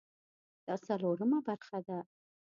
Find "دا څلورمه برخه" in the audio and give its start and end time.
0.65-1.79